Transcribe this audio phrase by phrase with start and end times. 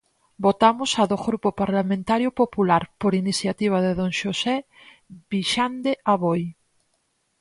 [0.45, 4.55] Votamos a do Grupo Parlamentario Popular, por iniciativa de don José
[5.31, 6.43] Vixande Aboi.